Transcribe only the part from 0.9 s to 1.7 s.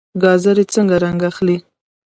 رنګ اخلي؟